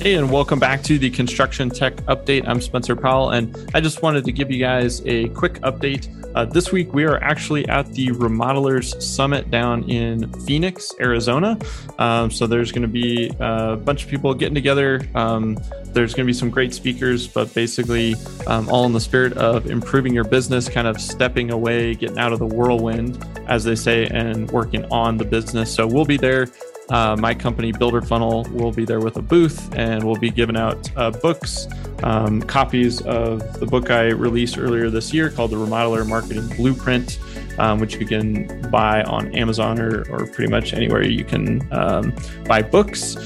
[0.00, 2.48] Hey, and welcome back to the Construction Tech Update.
[2.48, 6.08] I'm Spencer Powell, and I just wanted to give you guys a quick update.
[6.34, 11.58] Uh, this week, we are actually at the Remodelers Summit down in Phoenix, Arizona.
[11.98, 15.06] Um, so there's going to be a bunch of people getting together.
[15.14, 15.58] Um,
[15.88, 18.14] there's going to be some great speakers, but basically,
[18.46, 22.32] um, all in the spirit of improving your business, kind of stepping away, getting out
[22.32, 25.70] of the whirlwind, as they say, and working on the business.
[25.70, 26.46] So we'll be there
[26.90, 30.56] uh, my company, Builder Funnel, will be there with a booth and we'll be giving
[30.56, 31.66] out uh, books,
[32.02, 37.18] um, copies of the book I released earlier this year called The Remodeler Marketing Blueprint,
[37.58, 42.12] um, which you can buy on Amazon or, or pretty much anywhere you can um,
[42.46, 43.16] buy books.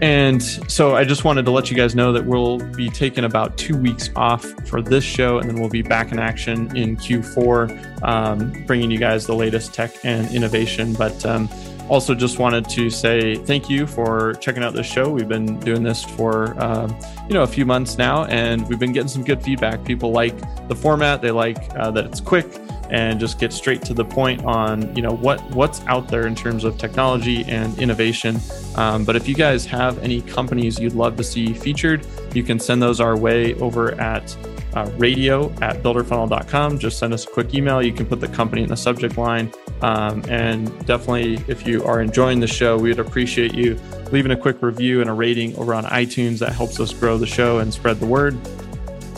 [0.00, 3.56] And so I just wanted to let you guys know that we'll be taking about
[3.56, 8.04] two weeks off for this show, and then we'll be back in action in Q4,
[8.04, 10.92] um, bringing you guys the latest tech and innovation.
[10.92, 11.48] But um,
[11.88, 15.08] also, just wanted to say thank you for checking out this show.
[15.08, 16.94] We've been doing this for um,
[17.26, 19.84] you know a few months now, and we've been getting some good feedback.
[19.84, 20.36] People like
[20.68, 22.46] the format; they like uh, that it's quick
[22.90, 26.34] and just get straight to the point on you know what what's out there in
[26.34, 28.38] terms of technology and innovation.
[28.76, 32.58] Um, but if you guys have any companies you'd love to see featured, you can
[32.58, 34.36] send those our way over at
[34.74, 36.78] uh, radio at builderfunnel.com.
[36.78, 37.82] Just send us a quick email.
[37.82, 39.52] You can put the company in the subject line.
[39.82, 43.78] Um, and definitely, if you are enjoying the show, we would appreciate you
[44.10, 46.38] leaving a quick review and a rating over on iTunes.
[46.38, 48.36] That helps us grow the show and spread the word.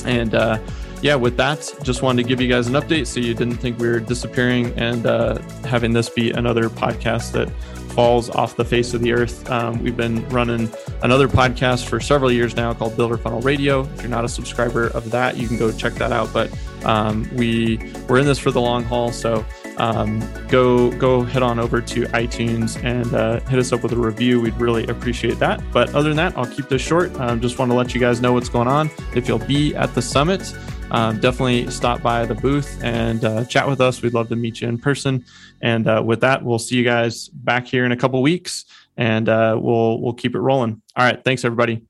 [0.05, 0.59] And uh,
[1.03, 3.79] yeah, with that, just wanted to give you guys an update so you didn't think
[3.79, 7.51] we were disappearing and uh, having this be another podcast that
[7.93, 9.49] falls off the face of the earth.
[9.51, 10.71] Um, we've been running
[11.03, 13.83] another podcast for several years now called Builder Funnel Radio.
[13.83, 16.33] If you're not a subscriber of that, you can go check that out.
[16.33, 19.45] But um, we we're in this for the long haul, so
[19.81, 23.97] um, go go head on over to iTunes and uh, hit us up with a
[23.97, 24.41] review.
[24.41, 25.61] We'd really appreciate that.
[25.73, 27.15] But other than that, I'll keep this short.
[27.17, 28.91] Um, just want to let you guys know what's going on.
[29.15, 30.53] If you'll be at the summit
[30.91, 34.03] um, definitely stop by the booth and uh, chat with us.
[34.03, 35.25] We'd love to meet you in person.
[35.63, 38.65] And uh, with that, we'll see you guys back here in a couple weeks,
[38.97, 40.83] and uh, we'll we'll keep it rolling.
[40.97, 41.90] All right, thanks everybody.